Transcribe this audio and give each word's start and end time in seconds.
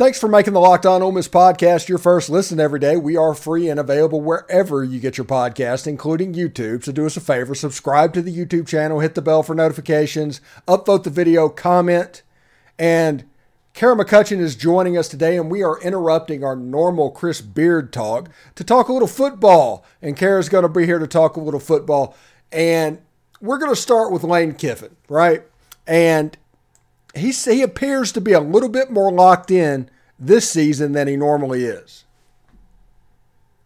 Thanks 0.00 0.18
for 0.18 0.28
making 0.28 0.54
the 0.54 0.60
Locked 0.60 0.86
On 0.86 1.02
Ole 1.02 1.12
Miss 1.12 1.28
podcast 1.28 1.90
your 1.90 1.98
first 1.98 2.30
listen 2.30 2.58
every 2.58 2.80
day. 2.80 2.96
We 2.96 3.18
are 3.18 3.34
free 3.34 3.68
and 3.68 3.78
available 3.78 4.22
wherever 4.22 4.82
you 4.82 4.98
get 4.98 5.18
your 5.18 5.26
podcast, 5.26 5.86
including 5.86 6.32
YouTube. 6.32 6.82
So 6.82 6.90
do 6.90 7.04
us 7.04 7.18
a 7.18 7.20
favor, 7.20 7.54
subscribe 7.54 8.14
to 8.14 8.22
the 8.22 8.34
YouTube 8.34 8.66
channel, 8.66 9.00
hit 9.00 9.14
the 9.14 9.20
bell 9.20 9.42
for 9.42 9.54
notifications, 9.54 10.40
upvote 10.66 11.02
the 11.02 11.10
video, 11.10 11.50
comment, 11.50 12.22
and 12.78 13.24
Kara 13.74 13.94
McCutcheon 13.94 14.40
is 14.40 14.56
joining 14.56 14.96
us 14.96 15.06
today, 15.06 15.36
and 15.36 15.50
we 15.50 15.62
are 15.62 15.78
interrupting 15.82 16.42
our 16.42 16.56
normal 16.56 17.10
Chris 17.10 17.42
Beard 17.42 17.92
talk 17.92 18.30
to 18.54 18.64
talk 18.64 18.88
a 18.88 18.94
little 18.94 19.06
football. 19.06 19.84
And 20.00 20.16
Kara's 20.16 20.48
going 20.48 20.62
to 20.62 20.70
be 20.70 20.86
here 20.86 20.98
to 20.98 21.06
talk 21.06 21.36
a 21.36 21.40
little 21.40 21.60
football. 21.60 22.16
And 22.50 23.02
we're 23.42 23.58
going 23.58 23.70
to 23.70 23.76
start 23.76 24.12
with 24.12 24.24
Lane 24.24 24.54
Kiffin, 24.54 24.96
right? 25.10 25.42
And 25.86 26.38
he 27.14 27.32
he 27.32 27.62
appears 27.62 28.12
to 28.12 28.20
be 28.20 28.32
a 28.32 28.40
little 28.40 28.68
bit 28.68 28.90
more 28.90 29.12
locked 29.12 29.50
in 29.50 29.90
this 30.20 30.48
season 30.48 30.92
than 30.92 31.08
he 31.08 31.16
normally 31.16 31.64
is. 31.64 32.04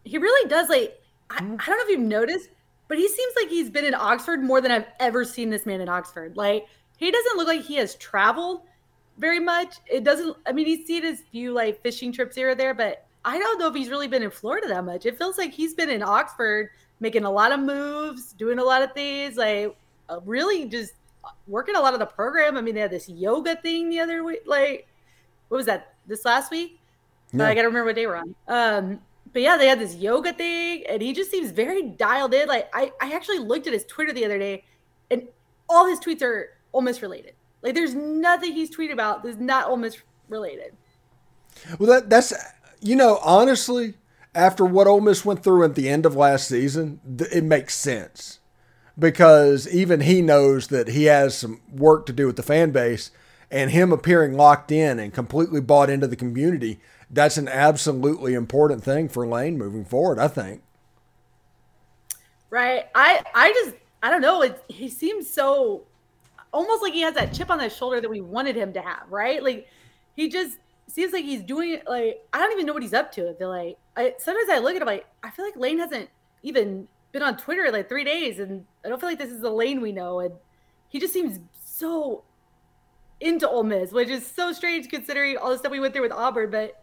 He 0.05 0.19
really 0.19 0.49
does. 0.49 0.69
Like 0.69 1.01
I, 1.31 1.41
mm-hmm. 1.41 1.57
I 1.59 1.67
don't 1.67 1.79
know 1.79 1.85
if 1.85 1.91
you've 1.91 2.01
noticed, 2.01 2.49
but 2.89 2.99
he 2.99 3.09
seems 3.09 3.35
like 3.37 3.49
he's 3.49 3.71
been 3.71 3.85
in 3.85 3.95
Oxford 3.95 4.43
more 4.43 4.61
than 4.61 4.71
I've 4.71 4.87
ever 5.01 5.25
seen 5.25 5.51
this 5.51 5.67
man 5.67 5.81
in 5.81 5.89
Oxford. 5.89 6.37
Like 6.37 6.67
he 6.97 7.11
doesn't 7.11 7.37
look 7.37 7.49
like 7.49 7.63
he 7.63 7.75
has 7.77 7.97
traveled 7.97 8.63
very 9.19 9.41
much. 9.41 9.77
It 9.87 10.05
doesn't. 10.05 10.37
I 10.47 10.53
mean, 10.53 10.67
he's 10.67 10.87
seen 10.87 11.03
his 11.03 11.23
few 11.33 11.53
like 11.53 11.83
fishing 11.83 12.13
trips 12.13 12.37
here 12.37 12.51
or 12.51 12.55
there, 12.55 12.75
but 12.75 13.07
I 13.25 13.39
don't 13.39 13.59
know 13.59 13.69
if 13.69 13.75
he's 13.75 13.89
really 13.89 14.09
been 14.09 14.23
in 14.23 14.31
Florida 14.31 14.69
that 14.69 14.85
much. 14.85 15.07
It 15.07 15.19
feels 15.19 15.39
like 15.39 15.53
he's 15.53 15.75
been 15.75 15.91
in 15.91 16.03
Oxford 16.03 16.71
making 17.01 17.25
a 17.25 17.31
lot 17.31 17.53
of 17.53 17.61
moves, 17.61 18.33
doing 18.35 18.59
a 18.59 18.65
lot 18.65 18.83
of 18.83 18.93
things, 18.93 19.37
like 19.37 19.77
uh, 20.09 20.21
really 20.25 20.67
just 20.67 20.93
working 21.47 21.77
a 21.77 21.81
lot 21.81 21.95
of 21.95 22.01
the 22.01 22.07
program. 22.07 22.57
I 22.57 22.61
mean, 22.61 22.75
they 22.75 22.81
had 22.81 22.91
this 22.91 23.09
yoga 23.09 23.57
thing 23.57 23.89
the 23.89 24.01
other 24.01 24.23
week. 24.23 24.43
Like, 24.47 24.87
what 25.49 25.57
was 25.57 25.67
that? 25.67 25.94
This 26.07 26.25
last 26.25 26.51
week? 26.51 26.81
No. 27.33 27.45
I 27.45 27.55
got 27.55 27.63
to 27.63 27.69
remember 27.69 27.87
what 27.87 27.97
day 27.97 28.07
we're 28.07 28.17
on. 28.17 28.35
Um, 28.47 29.01
but 29.33 29.43
yeah, 29.43 29.57
they 29.57 29.67
had 29.67 29.81
this 29.81 29.97
yoga 29.97 30.33
thing, 30.33 30.85
and 30.89 31.03
he 31.03 31.13
just 31.13 31.31
seems 31.31 31.51
very 31.51 31.83
dialed 31.83 32.33
in. 32.33 32.47
Like, 32.47 32.69
I, 32.73 32.93
I 33.01 33.13
actually 33.13 33.41
looked 33.41 33.67
at 33.67 33.73
his 33.73 33.85
Twitter 33.85 34.13
the 34.13 34.25
other 34.25 34.39
day, 34.39 34.65
and 35.11 35.27
all 35.69 35.87
his 35.87 35.99
tweets 35.99 36.23
are 36.23 36.51
Miss 36.81 37.03
related. 37.03 37.35
Like, 37.63 37.75
there's 37.75 37.95
nothing 37.95 38.53
he's 38.53 38.75
tweeted 38.75 38.93
about 38.93 39.25
that's 39.25 39.39
not 39.39 39.77
Miss 39.79 39.97
related. 40.29 40.77
Well, 41.79 41.89
that 41.89 42.11
that's 42.11 42.33
you 42.81 42.97
know 42.97 43.19
honestly, 43.23 43.95
after 44.35 44.65
what 44.65 44.87
Ole 44.87 45.01
Miss 45.01 45.25
went 45.25 45.43
through 45.43 45.65
at 45.65 45.75
the 45.75 45.89
end 45.89 46.07
of 46.07 46.15
last 46.15 46.49
season, 46.49 47.01
it 47.33 47.45
makes 47.45 47.75
sense 47.75 48.41
because 48.99 49.67
even 49.69 50.01
he 50.01 50.23
knows 50.23 50.69
that 50.69 50.89
he 50.89 51.05
has 51.05 51.37
some 51.37 51.61
work 51.73 52.07
to 52.07 52.13
do 52.13 52.27
with 52.27 52.37
the 52.37 52.43
fan 52.43 52.71
base 52.71 53.11
and 53.55 53.71
him 53.71 53.93
appearing 53.93 54.35
locked 54.35 54.71
in 54.71 54.99
and 54.99 55.15
completely 55.15 55.61
bought 55.61 55.89
into 55.89 56.07
the 56.07 56.17
community 56.17 56.81
that's 57.11 57.37
an 57.37 57.49
absolutely 57.49 58.35
important 58.35 58.83
thing 58.83 59.09
for 59.09 59.27
lane 59.27 59.57
moving 59.57 59.85
forward 59.85 60.19
i 60.19 60.29
think. 60.29 60.63
Right. 62.51 62.87
I 62.95 63.21
i 63.35 63.53
just 63.53 63.75
i 64.03 64.11
don't 64.11 64.21
know. 64.21 64.43
It, 64.43 64.63
he 64.69 64.89
seems 64.89 65.29
so 65.29 65.83
almost 66.53 66.83
like 66.83 66.93
he 66.93 67.01
has 67.01 67.15
that 67.15 67.35
chip 67.35 67.51
on 67.51 67.59
his 67.59 67.77
shoulder 67.77 68.01
that 68.01 68.09
we 68.09 68.21
wanted 68.21 68.55
him 68.55 68.73
to 68.75 68.81
have 68.81 69.11
right? 69.11 69.43
Like 69.43 69.69
he 70.15 70.29
just 70.29 70.59
seems 70.87 71.13
like 71.13 71.25
he's 71.25 71.43
doing 71.43 71.71
it 71.71 71.83
like 71.89 72.23
i 72.33 72.39
don't 72.39 72.53
even 72.53 72.67
know 72.67 72.75
what 72.75 72.83
he's 72.83 72.93
up 72.93 73.11
to 73.11 73.33
feel 73.35 73.49
like 73.49 73.77
I, 73.97 74.15
sometimes 74.19 74.51
i 74.51 74.59
look 74.59 74.77
at 74.77 74.83
him 74.83 74.87
like 74.87 75.07
i 75.25 75.31
feel 75.31 75.45
like 75.47 75.57
lane 75.57 75.79
hasn't 75.79 76.11
even 76.43 76.87
been 77.15 77.23
on 77.23 77.39
Twitter 77.39 77.71
like 77.73 77.89
three 77.89 78.05
days, 78.05 78.39
and 78.39 78.67
I 78.85 78.89
don't 78.89 79.01
feel 79.01 79.09
like 79.09 79.19
this 79.19 79.31
is 79.31 79.41
the 79.41 79.51
lane 79.51 79.81
we 79.81 79.93
know. 79.93 80.21
And 80.21 80.35
he 80.91 81.01
just 81.01 81.15
seems 81.15 81.39
so 81.65 82.25
into 83.25 83.49
Ole 83.49 83.65
Miss, 83.65 83.91
which 83.91 84.09
is 84.09 84.25
so 84.27 84.53
strange 84.53 84.89
considering 84.89 85.37
all 85.37 85.51
the 85.51 85.59
stuff 85.59 85.73
we 85.73 85.81
went 85.81 85.95
through 85.95 86.03
with 86.03 86.13
Auburn. 86.13 86.51
But 86.51 86.83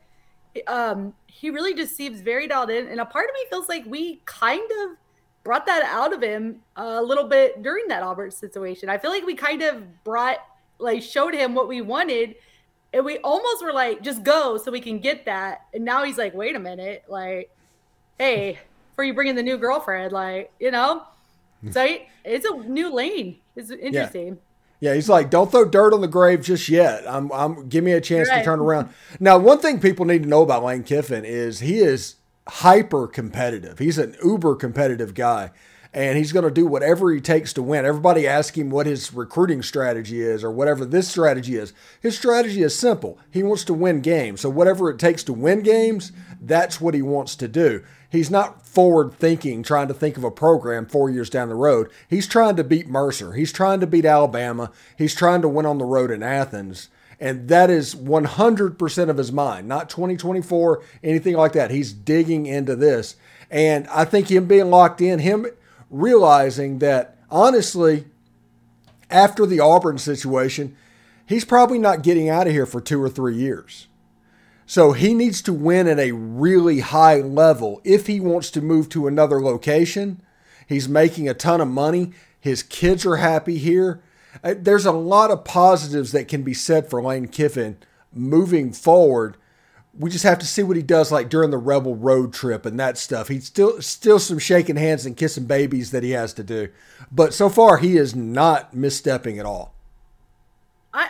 um, 0.68 1.14
he 1.28 1.50
really 1.50 1.74
just 1.74 1.96
seems 1.96 2.20
very 2.22 2.48
dialed 2.48 2.70
in, 2.70 2.88
and 2.88 3.00
a 3.00 3.06
part 3.06 3.30
of 3.30 3.34
me 3.34 3.46
feels 3.50 3.70
like 3.70 3.86
we 3.86 4.22
kind 4.26 4.70
of 4.84 4.98
brought 5.44 5.66
that 5.66 5.84
out 5.84 6.14
of 6.14 6.22
him 6.22 6.62
a 6.76 7.02
little 7.02 7.28
bit 7.28 7.64
during 7.64 7.88
that 7.88 8.04
Auburn 8.04 8.32
situation. 8.32 8.90
I 8.90 8.98
feel 8.98 9.12
like 9.12 9.26
we 9.26 9.36
kind 9.36 9.62
of 9.62 10.04
brought 10.04 10.38
like 10.82 11.02
showed 11.02 11.34
him 11.34 11.54
what 11.54 11.68
we 11.68 11.82
wanted. 11.82 12.36
And 12.94 13.06
we 13.06 13.20
almost 13.20 13.64
were 13.64 13.72
like, 13.72 14.02
just 14.02 14.24
go 14.24 14.58
so 14.58 14.70
we 14.70 14.82
can 14.82 15.00
get 15.00 15.26
that. 15.26 15.62
And 15.74 15.86
now 15.86 16.04
he's 16.04 16.18
like, 16.18 16.34
wait 16.34 16.56
a 16.58 16.60
minute, 16.60 17.04
like, 17.08 17.50
hey, 18.18 18.60
for 18.96 19.06
you 19.06 19.14
bringing 19.14 19.36
the 19.36 19.44
new 19.44 19.58
girlfriend, 19.58 20.12
like 20.12 20.52
you 20.60 20.72
know. 20.72 21.04
So 21.70 21.88
it's 22.26 22.44
a 22.44 22.58
new 22.58 22.92
lane. 22.92 23.38
It's 23.56 23.70
interesting. 23.70 24.28
Yeah. 24.30 24.34
Yeah, 24.82 24.96
he's 24.96 25.08
like, 25.08 25.30
don't 25.30 25.52
throw 25.52 25.64
dirt 25.64 25.94
on 25.94 26.02
the 26.02 26.08
grave 26.08 26.42
just 26.42 26.68
yet. 26.68 27.04
I'm, 27.08 27.32
I'm, 27.32 27.70
give 27.70 27.84
me 27.84 27.92
a 27.92 28.02
chance 28.02 28.28
right. 28.28 28.40
to 28.40 28.44
turn 28.44 28.60
around. 28.60 28.90
Now, 29.20 29.38
one 29.38 29.60
thing 29.60 29.80
people 29.80 30.06
need 30.06 30.24
to 30.24 30.30
know 30.30 30.42
about 30.42 30.64
Lane 30.64 30.84
Kiffin 30.84 31.24
is 31.24 31.60
he 31.60 31.78
is 31.78 32.16
hyper 32.48 33.08
competitive. 33.08 33.78
He's 33.78 34.00
an 34.00 34.16
uber 34.24 34.56
competitive 34.56 35.14
guy, 35.14 35.52
and 35.94 36.18
he's 36.18 36.32
going 36.32 36.46
to 36.46 36.52
do 36.52 36.66
whatever 36.66 37.12
he 37.14 37.22
takes 37.22 37.54
to 37.54 37.62
win. 37.62 37.86
Everybody 37.86 38.28
ask 38.28 38.58
him 38.58 38.72
what 38.72 38.88
his 38.88 39.14
recruiting 39.14 39.62
strategy 39.62 40.20
is 40.20 40.44
or 40.44 40.50
whatever 40.50 40.84
this 40.84 41.08
strategy 41.08 41.58
is. 41.58 41.74
His 42.02 42.18
strategy 42.18 42.64
is 42.64 42.76
simple. 42.76 43.20
He 43.30 43.44
wants 43.44 43.64
to 43.66 43.76
win 43.76 44.02
games. 44.02 44.42
So 44.42 44.50
whatever 44.50 44.90
it 44.90 44.98
takes 44.98 45.24
to 45.26 45.34
win 45.34 45.62
games, 45.62 46.12
that's 46.42 46.82
what 46.82 46.96
he 46.96 47.04
wants 47.04 47.36
to 47.36 47.48
do 47.48 47.84
he's 48.12 48.30
not 48.30 48.66
forward 48.66 49.14
thinking, 49.14 49.64
trying 49.64 49.88
to 49.88 49.94
think 49.94 50.18
of 50.18 50.24
a 50.24 50.30
program 50.30 50.86
four 50.86 51.10
years 51.10 51.30
down 51.30 51.50
the 51.50 51.56
road. 51.56 51.90
He's 52.08 52.28
trying 52.28 52.56
to 52.58 52.64
beat 52.64 52.88
Mercer. 52.88 53.34
He's 53.34 53.52
trying 53.52 53.80
to 53.80 53.88
beat 53.88 54.06
Alabama. 54.06 54.72
He's 54.98 55.16
trying 55.16 55.42
to 55.42 55.48
win 55.48 55.66
on 55.66 55.78
the 55.78 55.86
road 55.86 56.12
in 56.12 56.22
Athens. 56.22 56.90
And 57.20 57.48
that 57.50 57.70
is 57.70 57.96
100% 57.96 59.10
of 59.10 59.18
his 59.18 59.32
mind, 59.32 59.68
not 59.68 59.90
2024, 59.90 60.84
anything 61.04 61.36
like 61.36 61.54
that. 61.54 61.72
He's 61.72 61.94
digging 61.94 62.48
into 62.48 62.76
this. 62.76 63.16
And 63.50 63.88
I 63.88 64.06
think 64.06 64.30
him 64.30 64.46
being 64.46 64.70
locked 64.70 65.02
in, 65.02 65.20
him 65.20 65.46
realizing 65.90 66.80
that 66.80 67.18
honestly, 67.30 68.06
after 69.12 69.46
the 69.46 69.60
Auburn 69.60 69.98
situation, 69.98 70.76
he's 71.26 71.46
probably 71.46 71.78
not 71.78 72.02
getting 72.02 72.30
out 72.30 72.48
of 72.48 72.54
here 72.54 72.66
for 72.66 72.82
two 72.82 73.02
or 73.02 73.10
three 73.10 73.36
years. 73.36 73.88
So 74.72 74.94
he 74.94 75.14
needs 75.14 75.42
to 75.42 75.52
win 75.52 75.86
at 75.86 76.00
a 76.00 76.14
really 76.14 76.80
high 76.80 77.18
level 77.20 77.82
if 77.84 78.08
he 78.08 78.22
wants 78.22 78.50
to 78.52 78.62
move 78.62 78.88
to 78.88 79.06
another 79.06 79.42
location. 79.42 80.22
He's 80.66 80.88
making 80.88 81.28
a 81.28 81.34
ton 81.34 81.60
of 81.60 81.68
money. 81.68 82.14
His 82.40 82.64
kids 82.64 83.06
are 83.06 83.18
happy 83.18 83.58
here. 83.58 84.02
Uh, 84.42 84.54
there's 84.58 84.86
a 84.86 84.94
lot 84.94 85.30
of 85.30 85.44
positives 85.44 86.14
that 86.14 86.30
can 86.30 86.44
be 86.44 86.54
said 86.54 86.90
for 86.90 87.04
Lane 87.04 87.28
Kiffin 87.28 87.80
moving 88.14 88.72
forward. 88.72 89.36
We 89.94 90.10
just 90.10 90.24
have 90.24 90.40
to 90.40 90.46
see 90.46 90.64
what 90.64 90.78
he 90.78 90.84
does 90.84 91.12
like 91.12 91.28
during 91.28 91.52
the 91.52 91.58
Rebel 91.58 91.98
road 91.98 92.34
trip 92.34 92.66
and 92.66 92.80
that 92.80 92.98
stuff. 92.98 93.28
He's 93.28 93.48
still 93.48 93.82
still 93.82 94.20
some 94.20 94.40
shaking 94.40 94.78
hands 94.78 95.06
and 95.06 95.18
kissing 95.18 95.48
babies 95.48 95.92
that 95.92 96.02
he 96.02 96.12
has 96.12 96.34
to 96.36 96.46
do. 96.46 96.70
But 97.12 97.34
so 97.34 97.50
far 97.50 97.80
he 97.80 97.98
is 97.98 98.16
not 98.16 98.74
misstepping 98.74 99.38
at 99.38 99.46
all. 99.46 99.74
I 100.94 101.10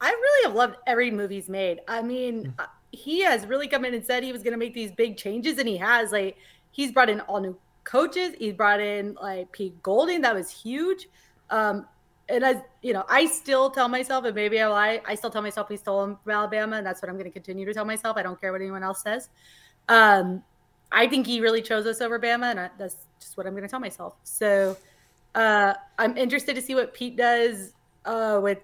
I 0.00 0.08
really 0.12 0.48
have 0.48 0.56
loved 0.56 0.76
every 0.86 1.10
movie 1.10 1.34
he's 1.34 1.50
made. 1.50 1.82
I 1.86 2.00
mean, 2.00 2.54
mm 2.56 2.66
he 2.92 3.22
has 3.22 3.46
really 3.46 3.66
come 3.66 3.84
in 3.84 3.94
and 3.94 4.04
said 4.04 4.22
he 4.22 4.32
was 4.32 4.42
going 4.42 4.52
to 4.52 4.58
make 4.58 4.74
these 4.74 4.92
big 4.92 5.16
changes, 5.16 5.58
and 5.58 5.66
he 5.66 5.78
has. 5.78 6.12
Like 6.12 6.36
he's 6.70 6.92
brought 6.92 7.08
in 7.08 7.20
all 7.20 7.40
new 7.40 7.56
coaches. 7.84 8.34
He's 8.38 8.54
brought 8.54 8.80
in 8.80 9.16
like 9.20 9.50
Pete 9.50 9.82
Golding. 9.82 10.20
That 10.20 10.34
was 10.34 10.50
huge. 10.50 11.08
Um, 11.50 11.86
and 12.28 12.44
as 12.44 12.58
you 12.82 12.92
know, 12.92 13.04
I 13.08 13.26
still 13.26 13.70
tell 13.70 13.88
myself, 13.88 14.24
and 14.24 14.34
maybe 14.34 14.60
I 14.60 14.68
lie, 14.68 15.00
I 15.06 15.14
still 15.14 15.30
tell 15.30 15.42
myself 15.42 15.68
he 15.68 15.76
stole 15.76 16.04
him 16.04 16.18
from 16.22 16.32
Alabama, 16.32 16.76
and 16.76 16.86
that's 16.86 17.02
what 17.02 17.08
I'm 17.08 17.16
going 17.16 17.26
to 17.26 17.32
continue 17.32 17.66
to 17.66 17.74
tell 17.74 17.84
myself. 17.84 18.16
I 18.16 18.22
don't 18.22 18.40
care 18.40 18.52
what 18.52 18.60
anyone 18.60 18.82
else 18.82 19.02
says. 19.02 19.28
Um, 19.88 20.42
I 20.92 21.08
think 21.08 21.26
he 21.26 21.40
really 21.40 21.62
chose 21.62 21.86
us 21.86 22.00
over 22.00 22.20
Bama, 22.20 22.50
and 22.50 22.60
I, 22.60 22.70
that's 22.78 22.96
just 23.18 23.36
what 23.36 23.46
I'm 23.46 23.54
going 23.54 23.64
to 23.64 23.68
tell 23.68 23.80
myself. 23.80 24.14
So 24.22 24.76
uh, 25.34 25.74
I'm 25.98 26.16
interested 26.16 26.54
to 26.56 26.62
see 26.62 26.74
what 26.74 26.94
Pete 26.94 27.16
does 27.16 27.72
uh, 28.04 28.38
with 28.42 28.58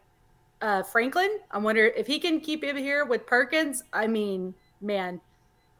uh, 0.60 0.82
Franklin. 0.82 1.38
I 1.50 1.58
wonder 1.58 1.86
if 1.86 2.06
he 2.06 2.18
can 2.18 2.40
keep 2.40 2.64
him 2.64 2.76
here 2.76 3.04
with 3.04 3.26
Perkins. 3.26 3.82
I 3.92 4.06
mean, 4.06 4.54
man, 4.80 5.20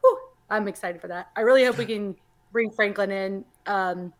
whew, 0.01 0.19
I'm 0.49 0.67
excited 0.67 1.01
for 1.01 1.07
that. 1.07 1.29
I 1.35 1.41
really 1.41 1.65
hope 1.65 1.77
we 1.77 1.85
can 1.85 2.15
bring 2.51 2.71
Franklin 2.71 3.11
in, 3.11 3.45
um, 3.65 4.13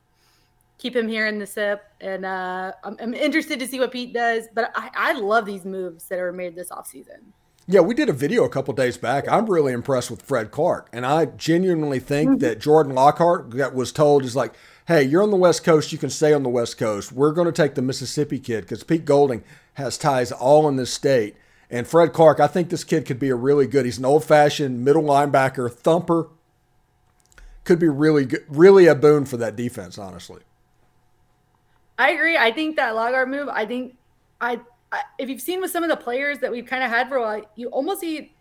keep 0.77 0.95
him 0.95 1.07
here 1.07 1.27
in 1.27 1.39
the 1.39 1.45
SIP, 1.45 1.81
and 2.01 2.25
uh, 2.25 2.73
I'm, 2.83 2.97
I'm, 3.01 3.13
interested 3.13 3.59
to 3.59 3.67
see 3.67 3.79
what 3.79 3.91
Pete 3.91 4.13
does. 4.13 4.47
But 4.53 4.71
I, 4.75 4.89
I 4.95 5.13
love 5.13 5.45
these 5.45 5.65
moves 5.65 6.05
that 6.05 6.19
are 6.19 6.31
made 6.31 6.55
this 6.55 6.69
offseason. 6.69 7.33
Yeah, 7.67 7.81
we 7.81 7.93
did 7.93 8.09
a 8.09 8.13
video 8.13 8.45
a 8.45 8.49
couple 8.49 8.73
days 8.73 8.97
back. 8.97 9.27
I'm 9.27 9.45
really 9.45 9.73
impressed 9.73 10.09
with 10.09 10.23
Fred 10.23 10.49
Clark, 10.49 10.89
and 10.91 11.05
I 11.05 11.25
genuinely 11.25 11.99
think 11.99 12.29
mm-hmm. 12.29 12.39
that 12.39 12.59
Jordan 12.59 12.95
Lockhart 12.95 13.51
that 13.51 13.75
was 13.75 13.91
told 13.91 14.25
is 14.25 14.35
like, 14.35 14.53
"Hey, 14.87 15.03
you're 15.03 15.21
on 15.21 15.29
the 15.29 15.37
West 15.37 15.63
Coast. 15.63 15.91
You 15.91 15.99
can 15.99 16.09
stay 16.09 16.33
on 16.33 16.41
the 16.41 16.49
West 16.49 16.79
Coast. 16.79 17.11
We're 17.11 17.31
going 17.31 17.45
to 17.45 17.51
take 17.51 17.75
the 17.75 17.83
Mississippi 17.83 18.39
kid 18.39 18.61
because 18.61 18.83
Pete 18.83 19.05
Golding 19.05 19.43
has 19.79 19.97
ties 19.97 20.31
all 20.31 20.67
in 20.67 20.75
this 20.75 20.93
state. 20.93 21.35
And 21.69 21.87
Fred 21.87 22.13
Clark, 22.13 22.39
I 22.39 22.47
think 22.47 22.69
this 22.69 22.83
kid 22.83 23.05
could 23.05 23.19
be 23.19 23.29
a 23.29 23.35
really 23.35 23.67
good. 23.67 23.85
He's 23.85 23.99
an 23.99 24.05
old-fashioned 24.05 24.83
middle 24.83 25.03
linebacker, 25.03 25.71
thumper. 25.71 26.29
Could 27.63 27.79
be 27.79 27.89
really 27.89 28.25
good, 28.25 28.45
really 28.47 28.87
a 28.87 28.95
boon 28.95 29.25
for 29.25 29.37
that 29.37 29.55
defense, 29.55 29.97
honestly. 29.97 30.41
I 31.99 32.11
agree. 32.11 32.37
I 32.37 32.51
think 32.51 32.77
that 32.77 32.95
Lockhart 32.95 33.29
move. 33.29 33.49
I 33.49 33.65
think 33.65 33.97
I, 34.39 34.61
I 34.91 35.01
if 35.19 35.29
you've 35.29 35.41
seen 35.41 35.61
with 35.61 35.69
some 35.69 35.83
of 35.83 35.89
the 35.89 35.97
players 35.97 36.39
that 36.39 36.51
we've 36.51 36.65
kind 36.65 36.83
of 36.83 36.89
had 36.89 37.09
for 37.09 37.17
a 37.17 37.21
while, 37.21 37.41
you 37.55 37.67
almost 37.67 37.99
see 37.99 38.31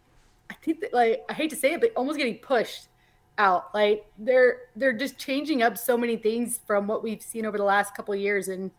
I 0.51 0.55
think 0.55 0.81
that 0.81 0.95
like 0.95 1.25
I 1.29 1.33
hate 1.33 1.51
to 1.51 1.57
say 1.57 1.75
it, 1.75 1.81
but 1.81 1.93
almost 1.97 2.19
getting 2.19 2.37
pushed 2.37 2.89
out. 3.37 3.75
Like 3.75 4.07
they're 4.19 4.61
they're 4.77 4.93
just 4.93 5.19
changing 5.19 5.63
up 5.63 5.77
so 5.77 5.97
many 5.97 6.17
things 6.17 6.61
from 6.67 6.87
what 6.87 7.03
we've 7.03 7.23
seen 7.23 7.45
over 7.45 7.59
the 7.59 7.65
last 7.65 7.95
couple 7.95 8.15
years, 8.15 8.49
and 8.49 8.71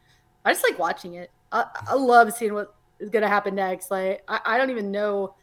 I 0.45 0.53
just 0.53 0.63
like 0.63 0.79
watching 0.79 1.15
it. 1.15 1.29
I, 1.51 1.65
I 1.87 1.95
love 1.95 2.33
seeing 2.33 2.53
what 2.53 2.73
is 2.99 3.09
going 3.09 3.23
to 3.23 3.29
happen 3.29 3.55
next. 3.55 3.91
Like 3.91 4.23
I, 4.27 4.39
I 4.45 4.57
don't 4.57 4.69
even 4.69 4.91
know. 4.91 5.35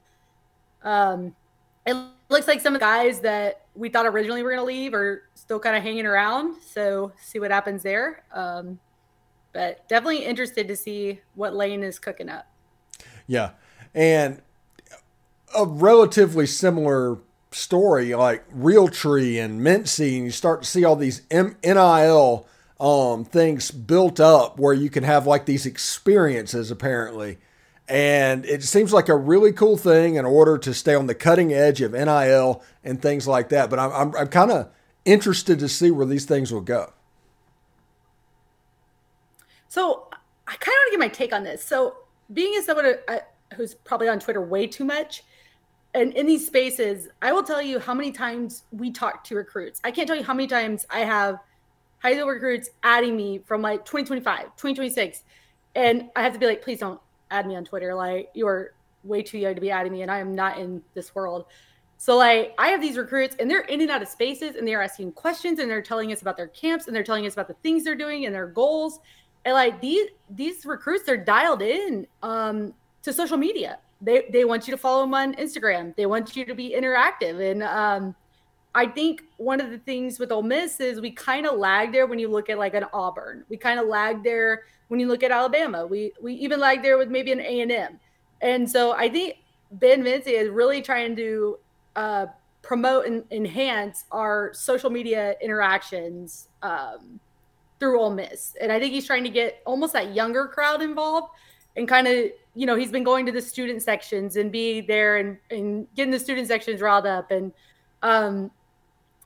Um, 0.83 1.35
it 1.87 1.97
looks 2.29 2.49
like 2.49 2.61
some 2.61 2.75
of 2.75 2.81
the 2.81 2.85
guys 2.85 3.21
that 3.21 3.67
we 3.75 3.89
thought 3.89 4.07
originally 4.07 4.43
were 4.43 4.51
going 4.51 4.61
to 4.61 4.67
leave 4.67 4.95
are 4.95 5.23
still 5.35 5.59
kind 5.59 5.77
of 5.77 5.83
hanging 5.83 6.07
around. 6.07 6.61
So 6.63 7.13
see 7.21 7.39
what 7.39 7.51
happens 7.51 7.83
there. 7.83 8.25
Um, 8.33 8.79
but 9.53 9.89
definitely 9.89 10.25
interested 10.25 10.69
to 10.69 10.77
see 10.77 11.21
what 11.35 11.55
Lane 11.55 11.83
is 11.83 11.99
cooking 11.99 12.29
up. 12.29 12.47
Yeah, 13.27 13.51
and 13.95 14.43
a 15.57 15.65
relatively 15.65 16.47
similar 16.47 17.19
story 17.51 18.15
like 18.15 18.49
Realtree 18.51 19.43
and 19.43 19.61
Mincy, 19.61 20.17
and 20.17 20.25
you 20.27 20.31
start 20.31 20.63
to 20.63 20.69
see 20.69 20.85
all 20.85 20.97
these 20.97 21.23
M- 21.31 21.57
NIL 21.65 22.47
um, 22.79 23.25
things 23.25 23.71
built 23.71 24.21
up 24.21 24.59
where 24.59 24.75
you 24.75 24.91
can 24.91 25.05
have 25.05 25.27
like 25.27 25.47
these 25.47 25.67
experiences 25.67 26.71
apparently. 26.71 27.39
And 27.89 28.45
it 28.45 28.65
seems 28.65 28.93
like 28.93 29.09
a 29.09 29.17
really 29.17 29.53
cool 29.53 29.77
thing 29.77 30.17
in 30.17 30.25
order 30.25 30.59
to 30.59 30.75
stay 30.75 30.95
on 30.95 31.07
the 31.07 31.15
cutting 31.15 31.53
edge 31.53 31.81
of 31.81 31.93
NIL 31.93 32.63
and 32.83 33.01
things 33.01 33.29
like 33.29 33.49
that. 33.51 33.71
But 33.71 33.79
I'm, 33.79 33.93
I'm, 33.93 34.17
I'm 34.17 34.29
kind 34.29 34.51
of 34.51 34.69
interested 35.05 35.61
to 35.61 35.69
see 35.69 35.91
where 35.91 36.07
these 36.07 36.25
things 36.25 36.53
will 36.53 36.63
go. 36.63 36.93
So 39.69 40.09
I 40.49 40.53
kind 40.53 40.69
of 40.69 40.75
want 40.75 40.93
to 40.93 40.99
get 40.99 41.01
my 41.01 41.09
take 41.09 41.33
on 41.33 41.45
this. 41.45 41.65
So 41.65 41.97
being 42.33 42.55
as 42.59 42.67
someone 42.67 42.95
uh, 43.07 43.19
who's 43.55 43.75
probably 43.75 44.09
on 44.09 44.19
Twitter 44.19 44.41
way 44.41 44.67
too 44.67 44.85
much, 44.85 45.23
and 45.95 46.13
in 46.13 46.27
these 46.27 46.47
spaces, 46.47 47.09
I 47.23 47.33
will 47.33 47.43
tell 47.43 47.63
you 47.63 47.79
how 47.79 47.95
many 47.95 48.13
times 48.13 48.65
we 48.71 48.91
talk 48.91 49.25
to 49.25 49.37
recruits. 49.37 49.81
I 49.83 49.91
can't 49.91 50.07
tell 50.07 50.17
you 50.17 50.25
how 50.25 50.35
many 50.35 50.47
times 50.47 50.85
I 50.91 51.01
have 51.01 51.39
high 52.07 52.15
school 52.15 52.29
recruits 52.29 52.71
adding 52.85 53.17
me 53.17 53.39
from 53.39 53.63
like 53.63 53.85
2025, 53.85 54.45
2026. 54.57 55.25
And 55.75 56.09
I 56.15 56.23
have 56.23 56.33
to 56.35 56.39
be 56.39 56.47
like, 56.47 56.63
please 56.63 56.79
don't 56.79 57.01
add 57.33 57.49
me 57.49 57.57
on 57.57 57.65
Twitter. 57.65 57.95
Like, 57.97 58.31
you're 58.33 58.75
way 59.03 59.23
too 59.23 59.39
young 59.39 59.57
to 59.57 59.61
be 59.61 59.73
adding 59.73 59.91
me, 59.91 60.03
and 60.03 60.11
I 60.11 60.21
am 60.21 60.35
not 60.35 60.57
in 60.59 60.83
this 60.95 61.17
world. 61.17 61.47
So, 61.99 62.17
like, 62.17 62.55
I 62.59 62.69
have 62.69 62.81
these 62.81 62.97
recruits, 62.97 63.35
and 63.41 63.51
they're 63.51 63.63
in 63.63 63.81
and 63.81 63.91
out 63.91 64.03
of 64.03 64.09
spaces, 64.09 64.55
and 64.55 64.67
they're 64.67 64.83
asking 64.83 65.13
questions, 65.13 65.59
and 65.59 65.69
they're 65.69 65.83
telling 65.83 66.13
us 66.13 66.23
about 66.23 66.37
their 66.37 66.47
camps, 66.49 66.87
and 66.87 66.95
they're 66.95 67.03
telling 67.03 67.27
us 67.27 67.33
about 67.33 67.49
the 67.49 67.55
things 67.55 67.83
they're 67.83 67.97
doing 67.97 68.25
and 68.25 68.35
their 68.35 68.47
goals. 68.47 69.01
And 69.45 69.55
like 69.55 69.81
these 69.81 70.09
these 70.31 70.65
recruits, 70.65 71.05
they're 71.05 71.17
dialed 71.17 71.63
in 71.63 72.07
um, 72.23 72.73
to 73.03 73.13
social 73.13 73.37
media. 73.37 73.79
They 74.01 74.27
they 74.31 74.45
want 74.45 74.69
you 74.69 74.73
to 74.73 74.79
follow 74.79 75.03
them 75.03 75.15
on 75.15 75.35
Instagram. 75.35 75.95
They 75.97 76.07
want 76.07 76.37
you 76.37 76.45
to 76.45 76.55
be 76.55 76.77
interactive, 76.79 77.51
and 77.51 77.65
um, 77.65 78.15
I 78.77 78.87
think 78.87 79.25
one 79.39 79.59
of 79.63 79.71
the 79.71 79.79
things 79.79 80.19
with 80.19 80.31
Ole 80.31 80.43
Miss 80.43 80.81
is 80.81 81.01
we 81.01 81.11
kind 81.11 81.47
of 81.47 81.59
lag 81.59 81.93
there 81.93 82.07
when 82.07 82.19
you 82.19 82.29
look 82.29 82.51
at 82.51 82.59
like 82.59 82.75
an 82.75 82.85
Auburn. 82.93 83.43
We 83.49 83.57
kind 83.57 83.81
of 83.81 83.87
lag 83.87 84.23
there 84.23 84.65
when 84.89 85.01
you 85.01 85.09
look 85.09 85.23
at 85.23 85.31
Alabama. 85.31 85.87
We 85.87 86.13
we 86.21 86.35
even 86.35 86.61
lag 86.61 86.83
there 86.83 86.99
with 86.99 87.09
maybe 87.09 87.33
an 87.33 87.41
A 87.41 87.61
and 87.63 87.73
M. 87.73 87.99
And 88.43 88.71
so 88.71 88.93
I 88.93 89.09
think 89.09 89.37
Ben 89.73 90.05
Mincy 90.05 90.39
is 90.39 90.51
really 90.51 90.83
trying 90.83 91.17
to 91.17 91.59
uh, 91.97 92.27
promote 92.61 93.07
and 93.07 93.25
enhance 93.31 94.05
our 94.13 94.53
social 94.53 94.91
media 94.91 95.37
interactions 95.41 96.49
um, 96.63 97.19
through 97.81 97.99
Ole 97.99 98.11
Miss. 98.11 98.57
And 98.61 98.71
I 98.71 98.79
think 98.79 98.93
he's 98.93 99.07
trying 99.07 99.25
to 99.25 99.31
get 99.31 99.63
almost 99.65 99.95
that 99.95 100.15
younger 100.15 100.49
crowd 100.49 100.83
involved 100.83 101.29
and 101.77 101.89
kind 101.89 102.07
of, 102.07 102.27
you 102.55 102.67
know, 102.67 102.77
he's 102.77 102.91
been 102.91 103.05
going 103.05 103.25
to 103.25 103.33
the 103.33 103.41
student 103.41 103.83
sections 103.83 104.37
and 104.37 104.53
be 104.53 104.83
there 104.83 105.17
and, 105.17 105.39
and 105.51 105.87
getting 105.95 106.11
the 106.11 106.19
student 106.19 106.47
sections 106.47 106.83
riled 106.83 107.07
up. 107.07 107.31
And 107.31 107.53
um, 108.03 108.51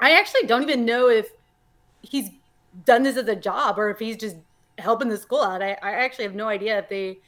I 0.00 0.12
actually 0.12 0.44
don't 0.44 0.62
even 0.62 0.84
know 0.84 1.08
if 1.08 1.30
he's 2.02 2.30
done 2.84 3.02
this 3.02 3.16
as 3.16 3.28
a 3.28 3.36
job 3.36 3.78
or 3.78 3.90
if 3.90 3.98
he's 3.98 4.16
just 4.16 4.36
helping 4.78 5.08
the 5.08 5.16
school 5.16 5.42
out. 5.42 5.62
I, 5.62 5.76
I 5.82 5.92
actually 5.92 6.24
have 6.24 6.34
no 6.34 6.48
idea 6.48 6.78
if 6.78 6.88
they 6.88 7.18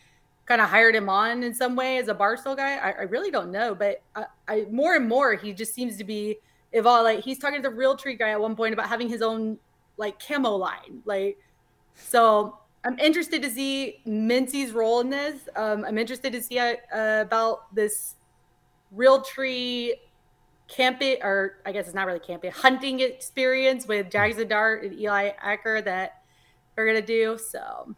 kind 0.47 0.61
of 0.61 0.69
hired 0.69 0.95
him 0.95 1.09
on 1.09 1.43
in 1.43 1.55
some 1.55 1.77
way 1.77 1.99
as 1.99 2.09
a 2.09 2.15
Barstool 2.15 2.57
guy. 2.57 2.77
I, 2.77 2.91
I 2.91 3.03
really 3.03 3.31
don't 3.31 3.53
know, 3.53 3.75
but 3.75 4.03
I, 4.17 4.25
I, 4.49 4.67
more 4.71 4.97
and 4.97 5.09
more 5.09 5.35
he 5.35 5.53
just 5.53 5.75
seems 5.75 5.97
to 5.99 6.05
be 6.05 6.39
evolved. 6.73 7.05
Like 7.05 7.21
he's 7.21 7.39
talking 7.39 7.63
to 7.63 7.69
the 7.69 7.75
real 7.75 7.97
tree 7.97 8.17
guy 8.17 8.31
at 8.31 8.41
one 8.41 8.57
point 8.57 8.73
about 8.73 8.89
having 8.89 9.09
his 9.09 9.23
own 9.23 9.59
like 9.97 10.19
camo 10.19 10.57
line. 10.57 11.03
Like 11.05 11.39
so, 11.95 12.59
I'm 12.85 12.99
interested 12.99 13.43
to 13.43 13.51
see 13.51 14.01
Mincy's 14.05 14.73
role 14.73 15.01
in 15.01 15.11
this. 15.11 15.49
Um, 15.55 15.85
I'm 15.85 15.99
interested 15.99 16.33
to 16.33 16.43
see 16.43 16.59
uh, 16.59 16.75
about 16.93 17.73
this 17.75 18.17
Realtree 18.97 19.93
camping, 20.75 21.17
or 21.23 21.59
I 21.67 21.73
guess 21.73 21.87
it's 21.87 21.95
not 21.95 22.07
really 22.07 22.21
camping, 22.21 22.51
hunting 22.51 23.01
experience 23.01 23.87
with 23.87 24.11
Jags 24.11 24.37
mm. 24.37 24.43
and 24.43 24.51
Dart 24.51 24.85
and 24.85 24.99
Eli 24.99 25.31
Acker 25.41 25.83
that 25.83 26.23
we're 26.77 26.87
gonna 26.87 27.03
do. 27.03 27.39
So 27.39 27.95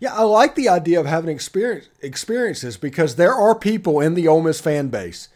yeah, 0.00 0.14
I 0.14 0.22
like 0.22 0.54
the 0.54 0.68
idea 0.68 0.98
of 0.98 1.06
having 1.06 1.34
experience 1.34 1.88
experiences 2.00 2.76
because 2.76 3.16
there 3.16 3.34
are 3.34 3.54
people 3.54 4.00
in 4.00 4.14
the 4.14 4.28
Ole 4.28 4.42
Miss 4.42 4.60
fan 4.60 4.88
base 4.88 5.28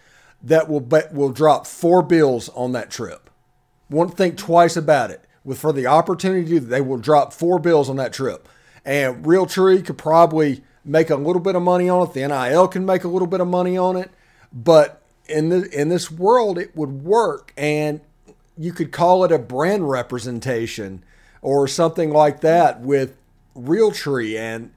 that 0.43 0.69
will 0.69 0.81
bet 0.81 1.13
will 1.13 1.31
drop 1.31 1.67
four 1.67 2.03
bills 2.03 2.49
on 2.51 2.73
that 2.73 2.91
trip. 2.91 3.31
Won't 3.89 4.17
think 4.17 4.37
twice 4.37 4.77
about 4.77 5.11
it. 5.11 5.25
With 5.45 5.59
for 5.59 5.73
the 5.73 5.87
opportunity, 5.87 6.59
they 6.59 6.81
will 6.81 6.99
drop 6.99 7.33
four 7.33 7.59
bills 7.59 7.89
on 7.89 7.97
that 7.97 8.13
trip. 8.13 8.49
And 8.85 9.25
Realtree 9.25 9.85
could 9.85 9.99
probably 9.99 10.63
make 10.85 11.11
a 11.11 11.17
little 11.17 11.41
bit 11.41 11.55
of 11.55 11.63
money 11.63 11.89
on 11.89 12.07
it. 12.07 12.15
The 12.15 12.27
NIL 12.27 12.69
can 12.69 12.87
make 12.87 13.05
a 13.05 13.09
little 13.09 13.29
bit 13.29 13.41
of 13.41 13.49
money 13.49 13.77
on 13.77 13.97
it, 13.97 14.11
but 14.53 15.00
in 15.31 15.49
the 15.49 15.69
in 15.79 15.89
this 15.89 16.11
world 16.11 16.59
it 16.59 16.77
would 16.77 17.05
work 17.05 17.53
and 17.57 18.01
you 18.59 18.73
could 18.73 18.93
call 18.93 19.25
it 19.25 19.33
a 19.33 19.39
brand 19.39 19.89
representation 19.89 21.03
or 21.41 21.67
something 21.67 22.11
like 22.11 22.41
that 22.41 22.81
with 22.81 23.17
Realtree 23.57 24.39
and 24.39 24.71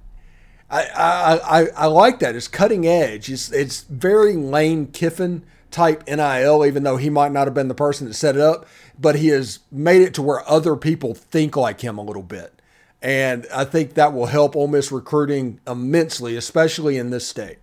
I, 0.70 0.86
I, 0.96 1.62
I, 1.62 1.68
I 1.76 1.86
like 1.86 2.18
that. 2.20 2.36
It's 2.36 2.48
cutting 2.48 2.88
edge. 2.88 3.30
It's, 3.30 3.52
it's 3.52 3.82
very 3.84 4.36
Lane 4.36 4.88
Kiffin 4.88 5.44
type 5.70 6.08
NIL, 6.08 6.66
even 6.66 6.82
though 6.84 6.98
he 6.98 7.12
might 7.12 7.32
not 7.32 7.46
have 7.46 7.54
been 7.54 7.68
the 7.68 7.76
person 7.76 8.08
that 8.08 8.16
set 8.16 8.36
it 8.36 8.42
up, 8.42 8.66
but 8.98 9.16
he 9.16 9.28
has 9.28 9.60
made 9.72 10.02
it 10.02 10.16
to 10.16 10.24
where 10.24 10.48
other 10.50 10.76
people 10.76 11.14
think 11.14 11.56
like 11.56 11.82
him 11.82 12.00
a 12.00 12.04
little 12.04 12.24
bit. 12.24 12.60
And 13.04 13.46
I 13.54 13.66
think 13.66 13.94
that 13.94 14.14
will 14.14 14.28
help 14.28 14.56
Ole 14.56 14.68
Miss 14.68 14.92
recruiting 14.92 15.60
immensely, 15.68 16.36
especially 16.36 16.98
in 16.98 17.12
this 17.12 17.28
state. 17.28 17.58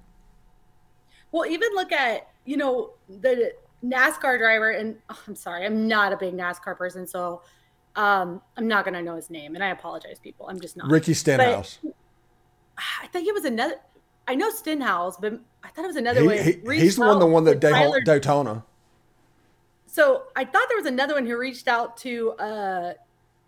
Well, 1.33 1.47
even 1.47 1.71
look 1.75 1.91
at 1.93 2.30
you 2.51 2.57
know, 2.57 2.91
the 3.09 3.53
NASCAR 3.85 4.37
driver, 4.39 4.71
and 4.71 4.97
oh, 5.09 5.19
I'm 5.29 5.37
sorry, 5.37 5.65
I'm 5.65 5.87
not 5.87 6.13
a 6.13 6.17
big 6.17 6.35
NASCAR 6.35 6.77
person, 6.77 7.07
so 7.07 7.43
um, 7.95 8.43
I'm 8.57 8.67
not 8.67 8.85
gonna 8.85 9.03
know 9.03 9.15
his 9.15 9.31
name, 9.31 9.55
and 9.55 9.63
I 9.63 9.69
apologize, 9.69 10.19
people. 10.19 10.47
I'm 10.49 10.61
just 10.61 10.77
not. 10.77 10.91
Ricky 10.91 11.15
Stenhouse. 11.15 11.79
But 11.81 11.95
I 13.01 13.07
think 13.07 13.29
it 13.29 13.35
was 13.35 13.45
another. 13.45 13.77
I 14.27 14.35
know 14.35 14.51
Stenhouse, 14.51 15.17
but 15.17 15.39
I 15.63 15.69
thought 15.69 15.85
it 15.85 15.89
was 15.89 15.97
another 15.97 16.23
he, 16.23 16.27
one. 16.27 16.39
He, 16.75 16.81
he's 16.81 16.97
the 16.97 17.03
one, 17.03 17.21
the 17.21 17.27
one 17.27 17.45
that 17.45 17.61
Daytona. 17.61 18.65
So 19.87 20.25
I 20.35 20.45
thought 20.45 20.67
there 20.69 20.79
was 20.79 20.87
another 20.87 21.15
one 21.15 21.27
who 21.27 21.37
reached 21.39 21.69
out 21.69 21.97
to 21.99 22.33
uh, 22.33 22.95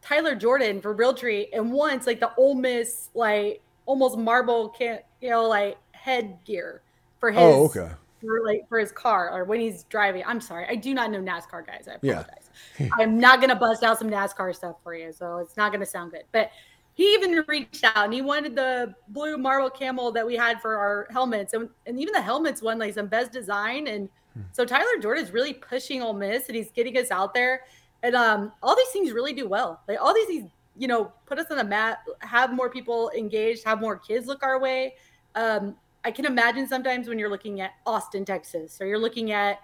Tyler 0.01 0.37
Jordan 0.37 0.81
for 0.81 0.95
Realtree, 0.95 1.49
and 1.53 1.73
once 1.73 2.07
like 2.07 2.21
the 2.21 2.33
Ole 2.37 2.55
Miss 2.55 3.09
like 3.15 3.63
almost 3.85 4.17
marble 4.17 4.69
can 4.69 5.01
you 5.21 5.31
know 5.31 5.49
like 5.49 5.77
headgear 5.91 6.83
for 7.19 7.33
his 7.33 7.41
oh, 7.41 7.65
okay 7.65 7.91
for 8.23 8.45
like 8.45 8.69
for 8.69 8.79
his 8.79 8.93
car 8.93 9.31
or 9.31 9.45
when 9.45 9.61
he's 9.61 9.85
driving. 9.85 10.23
I'm 10.27 10.41
sorry, 10.41 10.67
I 10.69 10.77
do 10.77 10.95
not 10.95 11.11
know 11.11 11.21
NASCAR 11.21 11.67
guys. 11.67 11.89
I 11.89 11.95
apologize. 11.95 12.51
Yeah. 12.79 12.89
I'm 12.99 13.19
not 13.19 13.41
gonna 13.41 13.57
bust 13.57 13.83
out 13.83 13.99
some 13.99 14.09
NASCAR 14.09 14.55
stuff 14.55 14.77
for 14.83 14.95
you, 14.95 15.13
so 15.13 15.39
it's 15.39 15.57
not 15.57 15.73
gonna 15.73 15.87
sound 15.87 16.13
good. 16.13 16.25
But 16.33 16.51
he 16.95 17.15
even 17.15 17.43
reached 17.49 17.85
out 17.85 18.05
and 18.05 18.13
he 18.13 18.21
wanted 18.23 18.55
the 18.55 18.95
blue 19.09 19.39
marble 19.39 19.71
camo 19.71 20.11
that 20.11 20.27
we 20.27 20.37
had 20.37 20.61
for 20.61 20.77
our 20.77 21.09
helmets, 21.11 21.53
and, 21.55 21.69
and 21.87 21.99
even 21.99 22.13
the 22.13 22.23
helmets 22.23 22.63
won 22.63 22.79
like 22.79 22.95
some 22.95 23.07
best 23.07 23.33
design. 23.33 23.87
And 23.87 24.09
hmm. 24.35 24.43
so 24.53 24.65
Tyler 24.65 24.99
Jordan 25.01 25.25
is 25.25 25.33
really 25.33 25.55
pushing 25.55 26.03
Ole 26.03 26.13
Miss, 26.13 26.49
and 26.49 26.57
he's 26.57 26.71
getting 26.71 26.97
us 26.99 27.11
out 27.11 27.35
there. 27.35 27.63
And 28.03 28.15
um, 28.15 28.53
all 28.63 28.77
these 28.77 28.89
things 28.89 29.13
really 29.13 29.33
do 29.33 29.49
well. 29.49 29.81
Like 29.87 29.99
all 30.01 30.13
these, 30.13 30.29
these, 30.29 30.45
you 30.77 30.89
know, 30.89 31.13
put 31.27 31.39
us 31.39 31.51
on 31.51 31.57
the 31.57 31.65
map, 31.65 31.99
have 32.19 32.53
more 32.53 32.69
people 32.69 33.11
engaged, 33.17 33.65
have 33.65 33.81
more 33.81 33.97
kids 33.97 34.27
look 34.27 34.43
our 34.43 34.59
way. 34.59 34.97
Um, 35.35 35.77
I 36.05 36.11
can 36.11 36.25
imagine 36.25 36.67
sometimes 36.67 37.09
when 37.09 37.19
you're 37.19 37.31
looking 37.31 37.61
at 37.61 37.73
Austin, 37.87 38.25
Texas, 38.25 38.81
or 38.81 38.87
you're 38.87 38.99
looking 38.99 39.33
at, 39.33 39.61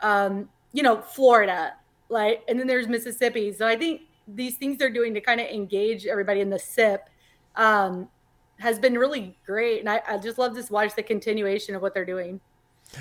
um, 0.00 0.48
you 0.72 0.82
know, 0.82 1.02
Florida, 1.02 1.74
like, 2.08 2.42
and 2.48 2.58
then 2.58 2.66
there's 2.66 2.88
Mississippi. 2.88 3.52
So 3.52 3.66
I 3.66 3.76
think 3.76 4.02
these 4.26 4.56
things 4.56 4.78
they're 4.78 4.90
doing 4.90 5.14
to 5.14 5.20
kind 5.20 5.40
of 5.40 5.46
engage 5.48 6.06
everybody 6.06 6.40
in 6.40 6.50
the 6.50 6.58
SIP 6.58 7.08
um, 7.56 8.08
has 8.58 8.78
been 8.78 8.96
really 8.96 9.36
great, 9.44 9.80
and 9.80 9.88
I, 9.88 10.00
I 10.08 10.18
just 10.18 10.38
love 10.38 10.54
to 10.56 10.72
watch 10.72 10.94
the 10.94 11.02
continuation 11.02 11.74
of 11.74 11.82
what 11.82 11.94
they're 11.94 12.04
doing. 12.04 12.40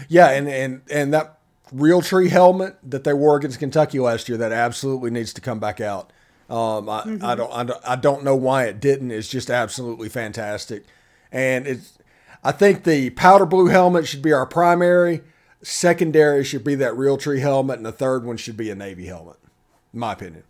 Yeah, 0.07 0.29
and 0.31 0.48
and 0.48 0.81
and 0.89 1.13
that 1.13 1.38
real 1.71 2.01
tree 2.01 2.29
helmet 2.29 2.77
that 2.83 3.03
they 3.03 3.13
wore 3.13 3.38
against 3.38 3.60
Kentucky 3.60 4.00
last 4.00 4.27
year 4.27 4.38
that 4.38 4.51
absolutely 4.51 5.12
needs 5.12 5.33
to 5.33 5.41
come 5.41 5.60
back 5.60 5.79
out. 5.79 6.12
Um, 6.50 6.89
I, 6.89 7.01
mm-hmm. 7.03 7.25
I, 7.25 7.36
don't, 7.36 7.53
I 7.53 7.63
don't 7.63 7.88
I 7.88 7.95
don't 7.95 8.24
know 8.24 8.36
why 8.36 8.65
it 8.65 8.79
didn't. 8.79 9.12
It's 9.12 9.27
just 9.27 9.50
absolutely 9.50 10.10
fantastic, 10.10 10.86
and 11.31 11.67
it's 11.67 11.98
I 12.43 12.51
think 12.51 12.83
the 12.83 13.12
powder 13.12 13.45
blue 13.45 13.67
helmet 13.67 14.07
should 14.07 14.21
be 14.21 14.33
our 14.33 14.45
primary. 14.45 15.21
secondary 15.63 16.43
should 16.43 16.63
be 16.63 16.75
that 16.75 16.98
real 16.98 17.17
tree 17.17 17.39
helmet, 17.39 17.77
and 17.77 17.86
the 17.86 17.91
third 17.91 18.25
one 18.25 18.38
should 18.38 18.57
be 18.57 18.69
a 18.71 18.75
Navy 18.75 19.05
helmet, 19.05 19.38
in 19.93 20.00
my 20.00 20.13
opinion. 20.13 20.43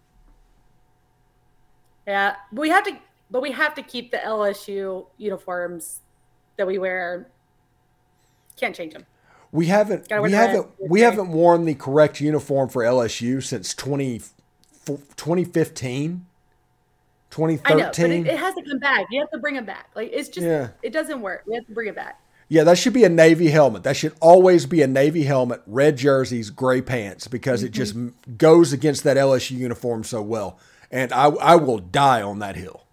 Yeah, 2.08 2.36
but 2.52 2.62
we 2.62 2.70
have 2.70 2.86
to, 2.86 2.98
but 3.30 3.42
we 3.42 3.52
have 3.52 3.76
to 3.76 3.84
keep 3.84 4.12
the 4.12 4.18
LSU 4.18 5.08
uniforms 5.18 6.00
that 6.58 6.66
we 6.66 6.78
wear. 6.78 7.30
Can't 8.56 8.76
change 8.76 8.94
them. 8.94 9.06
We 9.52 9.66
haven't 9.66 10.08
we 10.22 10.32
haven't 10.32 10.68
we 10.80 11.02
haven't 11.02 11.30
worn 11.30 11.66
the 11.66 11.76
correct 11.76 12.22
uniform 12.22 12.70
for 12.70 12.84
LSU 12.84 13.44
since 13.44 13.74
20, 13.74 14.20
2015. 14.86 16.26
2013. 17.32 17.66
I 17.66 17.80
know, 17.80 17.92
but 17.92 18.12
it, 18.12 18.34
it, 18.34 18.40
has 18.40 18.54
to 18.56 18.64
come 18.64 18.80
back. 18.80 19.08
You 19.10 19.20
have 19.22 19.32
to 19.32 19.40
bring 19.40 19.56
it 19.56 19.66
back. 19.66 19.90
Like 19.96 20.12
it's 20.14 20.30
just 20.30 20.46
yeah. 20.46 20.70
it 20.84 20.94
doesn't 20.94 21.22
work. 21.22 21.44
We 21.48 21.56
have 21.56 21.66
to 21.66 21.74
bring 21.74 21.88
it 21.88 21.96
back. 21.96 22.22
Yeah, 22.50 22.66
that 22.66 22.78
should 22.78 22.92
be 22.92 23.06
a 23.06 23.10
navy 23.10 23.48
helmet. 23.48 23.84
That 23.84 23.96
should 23.96 24.14
always 24.20 24.66
be 24.66 24.82
a 24.82 24.88
navy 24.88 25.24
helmet, 25.24 25.62
red 25.66 25.96
jerseys, 25.96 26.50
gray 26.50 26.82
pants, 26.82 27.30
because 27.30 27.62
mm-hmm. 27.62 27.68
it 27.68 27.72
just 27.72 28.38
goes 28.38 28.74
against 28.74 29.06
that 29.06 29.16
LSU 29.16 29.52
uniform 29.52 30.04
so 30.04 30.22
well. 30.22 30.60
And 30.92 31.14
I, 31.14 31.28
I 31.28 31.56
will 31.56 31.80
die 31.80 32.22
on 32.22 32.40
that 32.40 32.58
hill. 32.58 32.84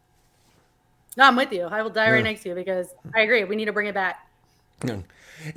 No, 1.17 1.25
I'm 1.25 1.35
with 1.35 1.53
you. 1.53 1.65
I 1.65 1.83
will 1.83 1.91
die 1.91 2.07
yeah. 2.07 2.13
right 2.13 2.23
next 2.23 2.45
to 2.45 2.51
you 2.51 2.55
because 2.55 2.87
I 3.13 3.23
agree. 3.23 3.43
We 3.43 3.57
need 3.57 3.65
to 3.65 3.73
bring 3.73 3.89
it 3.89 3.95
back. 3.95 4.25
Yeah. 4.85 4.99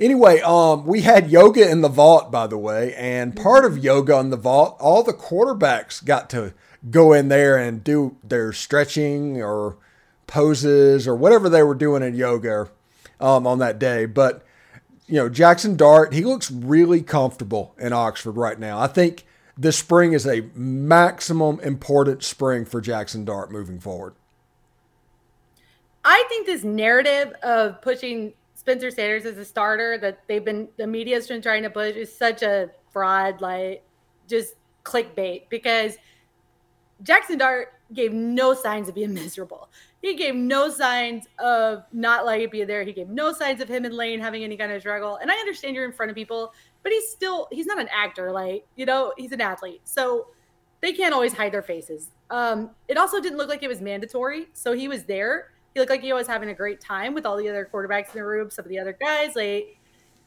Anyway, 0.00 0.40
um, 0.40 0.84
we 0.84 1.02
had 1.02 1.30
yoga 1.30 1.70
in 1.70 1.80
the 1.82 1.88
vault, 1.88 2.32
by 2.32 2.48
the 2.48 2.58
way, 2.58 2.94
and 2.96 3.36
part 3.36 3.64
of 3.64 3.78
yoga 3.78 4.18
in 4.18 4.30
the 4.30 4.36
vault, 4.36 4.76
all 4.80 5.04
the 5.04 5.12
quarterbacks 5.12 6.04
got 6.04 6.28
to 6.30 6.54
go 6.90 7.12
in 7.12 7.28
there 7.28 7.56
and 7.56 7.84
do 7.84 8.16
their 8.24 8.52
stretching 8.52 9.42
or 9.42 9.76
poses 10.26 11.06
or 11.06 11.14
whatever 11.14 11.48
they 11.48 11.62
were 11.62 11.74
doing 11.74 12.02
in 12.02 12.14
yoga 12.14 12.68
um, 13.20 13.46
on 13.46 13.58
that 13.58 13.78
day. 13.78 14.06
But 14.06 14.44
you 15.06 15.16
know, 15.16 15.28
Jaxson 15.28 15.76
Dart, 15.76 16.12
he 16.12 16.24
looks 16.24 16.50
really 16.50 17.02
comfortable 17.02 17.74
in 17.78 17.92
Oxford 17.92 18.32
right 18.32 18.58
now. 18.58 18.78
I 18.78 18.86
think 18.86 19.26
this 19.58 19.76
spring 19.76 20.12
is 20.12 20.26
a 20.26 20.42
maximum 20.54 21.60
important 21.60 22.22
spring 22.22 22.64
for 22.64 22.80
Jaxson 22.80 23.24
Dart 23.24 23.50
moving 23.50 23.78
forward. 23.78 24.14
I 26.04 26.24
think 26.28 26.46
this 26.46 26.64
narrative 26.64 27.32
of 27.42 27.80
pushing 27.82 28.32
Spencer 28.54 28.90
Sanders 28.90 29.24
as 29.24 29.38
a 29.38 29.44
starter 29.44 29.98
that 29.98 30.20
they've 30.26 30.44
been 30.44 30.68
the 30.76 30.86
media's 30.86 31.28
been 31.28 31.42
trying 31.42 31.62
to 31.62 31.70
push 31.70 31.94
is 31.94 32.16
such 32.16 32.42
a 32.42 32.70
fraud, 32.92 33.40
like 33.40 33.84
just 34.28 34.54
clickbait 34.84 35.48
because 35.48 35.96
Jaxson 37.02 37.38
Dart 37.38 37.74
gave 37.92 38.12
no 38.12 38.54
signs 38.54 38.88
of 38.88 38.94
being 38.94 39.14
miserable. 39.14 39.68
He 40.00 40.14
gave 40.14 40.34
no 40.34 40.68
signs 40.68 41.26
of 41.38 41.84
not 41.92 42.24
liking 42.24 42.50
being 42.50 42.66
there. 42.66 42.82
He 42.82 42.92
gave 42.92 43.08
no 43.08 43.32
signs 43.32 43.60
of 43.60 43.68
him 43.68 43.84
and 43.84 43.94
Lane 43.94 44.20
having 44.20 44.42
any 44.42 44.56
kind 44.56 44.72
of 44.72 44.80
struggle. 44.80 45.16
And 45.16 45.30
I 45.30 45.34
understand 45.34 45.76
you're 45.76 45.84
in 45.84 45.92
front 45.92 46.10
of 46.10 46.16
people, 46.16 46.52
but 46.82 46.92
he's 46.92 47.08
still 47.08 47.48
he's 47.52 47.66
not 47.66 47.78
an 47.78 47.88
actor. 47.92 48.32
Like 48.32 48.66
you 48.76 48.86
know, 48.86 49.12
he's 49.16 49.32
an 49.32 49.40
athlete, 49.40 49.82
so 49.84 50.28
they 50.80 50.92
can't 50.92 51.14
always 51.14 51.32
hide 51.32 51.52
their 51.52 51.62
faces. 51.62 52.10
Um, 52.30 52.70
it 52.88 52.96
also 52.96 53.20
didn't 53.20 53.38
look 53.38 53.48
like 53.48 53.62
it 53.62 53.68
was 53.68 53.80
mandatory, 53.80 54.48
so 54.52 54.72
he 54.72 54.88
was 54.88 55.04
there 55.04 55.52
he 55.74 55.80
looked 55.80 55.90
like 55.90 56.02
he 56.02 56.12
was 56.12 56.26
having 56.26 56.50
a 56.50 56.54
great 56.54 56.80
time 56.80 57.14
with 57.14 57.24
all 57.24 57.36
the 57.36 57.48
other 57.48 57.68
quarterbacks 57.72 58.14
in 58.14 58.20
the 58.20 58.24
room. 58.24 58.50
Some 58.50 58.64
of 58.64 58.68
the 58.68 58.78
other 58.78 58.92
guys, 58.92 59.34
like 59.34 59.78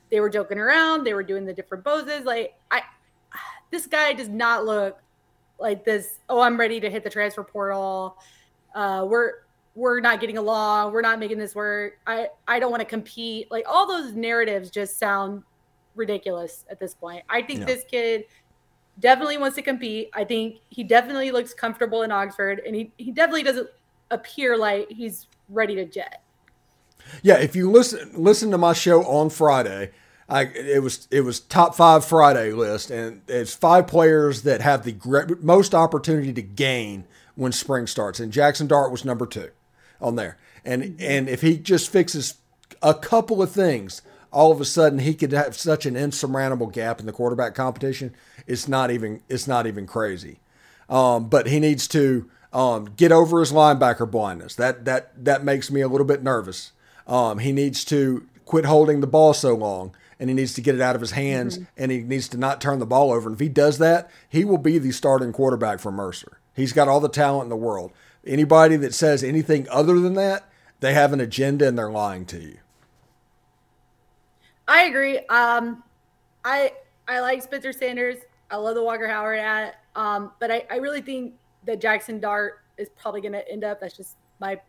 they 0.09 0.19
were 0.19 0.29
joking 0.29 0.57
around, 0.57 1.03
they 1.03 1.13
were 1.13 1.23
doing 1.23 1.45
the 1.45 1.53
different 1.53 1.83
poses. 1.83 2.25
Like 2.25 2.55
I, 2.71 2.81
this 3.71 3.85
guy 3.85 4.13
does 4.13 4.29
not 4.29 4.65
look 4.65 4.99
like 5.59 5.85
this. 5.85 6.19
Oh, 6.29 6.41
I'm 6.41 6.59
ready 6.59 6.79
to 6.79 6.89
hit 6.89 7.03
the 7.03 7.09
transfer 7.09 7.43
portal. 7.43 8.17
Uh, 8.73 9.05
we're 9.07 9.45
we're 9.75 9.99
not 9.99 10.21
getting 10.21 10.37
along. 10.37 10.93
We're 10.93 11.01
not 11.01 11.19
making 11.19 11.37
this 11.37 11.55
work. 11.55 11.99
I 12.07 12.29
I 12.47 12.59
don't 12.59 12.71
want 12.71 12.81
to 12.81 12.85
compete. 12.85 13.51
Like 13.51 13.65
all 13.67 13.87
those 13.87 14.13
narratives 14.13 14.69
just 14.69 14.97
sound 14.97 15.43
ridiculous 15.95 16.65
at 16.69 16.79
this 16.79 16.93
point. 16.93 17.23
I 17.29 17.41
think 17.41 17.61
yeah. 17.61 17.65
this 17.65 17.83
kid 17.89 18.25
definitely 18.99 19.37
wants 19.37 19.55
to 19.55 19.61
compete. 19.61 20.09
I 20.13 20.23
think 20.23 20.59
he 20.69 20.83
definitely 20.83 21.31
looks 21.31 21.53
comfortable 21.53 22.03
in 22.03 22.11
Oxford, 22.11 22.61
and 22.65 22.75
he 22.75 22.91
he 22.97 23.11
definitely 23.11 23.43
doesn't 23.43 23.69
appear 24.11 24.57
like 24.57 24.89
he's 24.89 25.27
ready 25.49 25.75
to 25.75 25.85
jet. 25.85 26.21
Yeah, 27.21 27.37
if 27.37 27.55
you 27.55 27.69
listen 27.69 28.11
listen 28.13 28.51
to 28.51 28.57
my 28.57 28.73
show 28.73 29.03
on 29.03 29.29
Friday, 29.29 29.91
I 30.27 30.43
it 30.43 30.81
was 30.81 31.07
it 31.11 31.21
was 31.21 31.39
top 31.39 31.75
five 31.75 32.03
Friday 32.03 32.51
list, 32.51 32.89
and 32.89 33.21
it's 33.27 33.53
five 33.53 33.87
players 33.87 34.41
that 34.41 34.61
have 34.61 34.83
the 34.83 34.91
great, 34.91 35.43
most 35.43 35.75
opportunity 35.75 36.33
to 36.33 36.41
gain 36.41 37.05
when 37.35 37.51
spring 37.51 37.85
starts, 37.85 38.19
and 38.19 38.33
Jaxson 38.33 38.67
Dart 38.67 38.91
was 38.91 39.05
number 39.05 39.25
two 39.25 39.51
on 40.01 40.15
there. 40.15 40.37
And 40.63 40.83
mm-hmm. 40.83 40.95
and 40.99 41.29
if 41.29 41.41
he 41.41 41.57
just 41.57 41.89
fixes 41.89 42.35
a 42.81 42.93
couple 42.93 43.41
of 43.41 43.51
things, 43.51 44.01
all 44.31 44.51
of 44.51 44.59
a 44.59 44.65
sudden 44.65 44.99
he 44.99 45.13
could 45.13 45.31
have 45.31 45.55
such 45.55 45.85
an 45.85 45.95
insurmountable 45.95 46.67
gap 46.67 46.99
in 46.99 47.05
the 47.05 47.11
quarterback 47.11 47.53
competition. 47.53 48.15
It's 48.47 48.67
not 48.67 48.89
even 48.89 49.21
it's 49.29 49.47
not 49.47 49.67
even 49.67 49.85
crazy. 49.85 50.39
Um, 50.89 51.29
but 51.29 51.47
he 51.47 51.59
needs 51.59 51.87
to 51.89 52.29
um, 52.53 52.85
get 52.95 53.11
over 53.11 53.39
his 53.39 53.51
linebacker 53.51 54.09
blindness. 54.09 54.55
That 54.55 54.85
that 54.85 55.23
that 55.23 55.43
makes 55.43 55.69
me 55.69 55.81
a 55.81 55.87
little 55.87 56.05
bit 56.05 56.23
nervous. 56.23 56.71
Um, 57.07 57.37
he 57.37 57.51
needs 57.51 57.85
to 57.85 58.27
quit 58.45 58.65
holding 58.65 59.01
the 59.01 59.07
ball 59.07 59.33
so 59.33 59.53
long, 59.53 59.95
and 60.19 60.29
he 60.29 60.35
needs 60.35 60.53
to 60.53 60.61
get 60.61 60.75
it 60.75 60.81
out 60.81 60.95
of 60.95 61.01
his 61.01 61.11
hands, 61.11 61.57
mm-hmm. 61.57 61.65
and 61.77 61.91
he 61.91 62.01
needs 62.01 62.27
to 62.29 62.37
not 62.37 62.61
turn 62.61 62.79
the 62.79 62.85
ball 62.85 63.11
over. 63.11 63.27
And 63.27 63.35
if 63.35 63.39
he 63.39 63.49
does 63.49 63.77
that, 63.79 64.09
he 64.29 64.45
will 64.45 64.57
be 64.57 64.77
the 64.77 64.91
starting 64.91 65.33
quarterback 65.33 65.79
for 65.79 65.91
Mercer. 65.91 66.39
He's 66.53 66.73
got 66.73 66.87
all 66.87 66.99
the 66.99 67.09
talent 67.09 67.45
in 67.45 67.49
the 67.49 67.55
world. 67.55 67.91
Anybody 68.25 68.77
that 68.77 68.93
says 68.93 69.23
anything 69.23 69.67
other 69.69 69.99
than 69.99 70.13
that, 70.13 70.49
they 70.79 70.93
have 70.93 71.13
an 71.13 71.19
agenda 71.19 71.67
and 71.67 71.77
they're 71.77 71.91
lying 71.91 72.25
to 72.27 72.39
you. 72.39 72.57
I 74.67 74.83
agree. 74.83 75.19
Um, 75.27 75.83
I 76.43 76.73
I 77.07 77.19
like 77.19 77.43
Spencer 77.43 77.71
Sanders. 77.71 78.17
I 78.49 78.57
love 78.57 78.75
the 78.75 78.83
Walker 78.83 79.07
Howard 79.07 79.39
at, 79.39 79.75
um, 79.95 80.31
but 80.39 80.51
I, 80.51 80.65
I 80.71 80.77
really 80.77 81.01
think 81.01 81.33
that 81.65 81.81
Jaxson 81.81 82.21
Dart 82.21 82.61
is 82.77 82.89
probably 82.89 83.21
going 83.21 83.33
to 83.33 83.51
end 83.51 83.63
up. 83.63 83.79
That's 83.79 83.95
just 83.95 84.17
my 84.39 84.59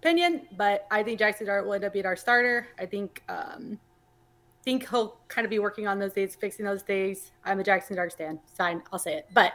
opinion, 0.00 0.42
but 0.56 0.86
I 0.90 1.02
think 1.02 1.20
Jaxson 1.20 1.46
Dart 1.46 1.66
will 1.66 1.74
end 1.74 1.84
up 1.84 1.92
being 1.92 2.06
our 2.06 2.16
starter. 2.16 2.68
I 2.78 2.86
think 2.86 3.22
um, 3.28 3.78
think 4.68 4.88
he'll 4.88 5.18
kind 5.28 5.44
of 5.44 5.50
be 5.50 5.58
working 5.58 5.86
on 5.86 5.98
those 5.98 6.12
days, 6.12 6.34
fixing 6.34 6.64
those 6.64 6.82
days. 6.82 7.30
I'm 7.44 7.58
a 7.60 7.64
Jaxson 7.64 7.96
Dart 7.96 8.12
stand. 8.12 8.38
Sign, 8.52 8.82
I'll 8.92 8.98
say 8.98 9.14
it. 9.14 9.26
But 9.32 9.54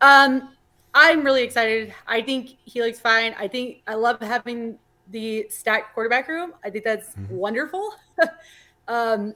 um, 0.00 0.50
I'm 0.94 1.24
really 1.24 1.42
excited. 1.42 1.92
I 2.06 2.22
think 2.22 2.56
he 2.64 2.80
looks 2.80 3.00
fine. 3.00 3.34
I 3.38 3.48
think 3.48 3.82
I 3.86 3.94
love 3.94 4.20
having 4.20 4.78
the 5.10 5.46
stacked 5.50 5.92
quarterback 5.92 6.28
room. 6.28 6.54
I 6.64 6.70
think 6.70 6.84
that's 6.84 7.10
mm-hmm. 7.14 7.34
wonderful. 7.34 7.94
um, 8.88 9.34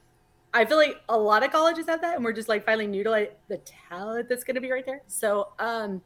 I 0.55 0.64
feel 0.64 0.76
like 0.76 1.00
a 1.09 1.19
lot 1.19 1.43
of 1.43 1.50
colleges 1.50 1.87
have 1.87 2.00
that, 2.00 2.14
and 2.14 2.25
we're 2.25 2.33
just 2.33 2.49
like 2.49 2.64
finally 2.64 2.87
new 2.87 3.05
to 3.05 3.11
like 3.11 3.38
the 3.49 3.59
talent 3.59 4.28
that's 4.28 4.45
going 4.45 4.55
to 4.55 4.61
be 4.61 4.71
right 4.71 4.87
there. 4.87 5.02
So 5.09 5.49
um, 5.59 6.00